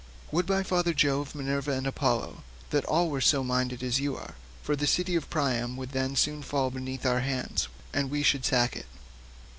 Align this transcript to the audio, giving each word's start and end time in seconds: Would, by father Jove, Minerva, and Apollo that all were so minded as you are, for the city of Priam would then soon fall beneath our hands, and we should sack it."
Would, 0.31 0.47
by 0.47 0.63
father 0.63 0.95
Jove, 0.95 1.35
Minerva, 1.35 1.73
and 1.73 1.85
Apollo 1.85 2.41
that 2.71 2.85
all 2.85 3.07
were 3.11 3.21
so 3.21 3.43
minded 3.43 3.83
as 3.83 3.99
you 3.99 4.17
are, 4.17 4.33
for 4.63 4.75
the 4.75 4.87
city 4.87 5.13
of 5.13 5.29
Priam 5.29 5.77
would 5.77 5.91
then 5.91 6.15
soon 6.15 6.41
fall 6.41 6.71
beneath 6.71 7.05
our 7.05 7.19
hands, 7.21 7.67
and 7.93 8.09
we 8.09 8.23
should 8.23 8.43
sack 8.43 8.75
it." 8.75 8.87